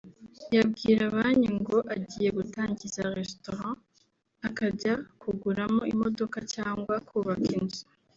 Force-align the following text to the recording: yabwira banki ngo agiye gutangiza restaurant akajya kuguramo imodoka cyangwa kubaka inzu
yabwira 0.55 1.01
banki 1.15 1.49
ngo 1.59 1.77
agiye 1.95 2.29
gutangiza 2.37 3.01
restaurant 3.19 3.77
akajya 4.47 4.93
kuguramo 5.21 5.81
imodoka 5.93 6.37
cyangwa 6.53 6.95
kubaka 7.07 7.49
inzu 7.59 7.83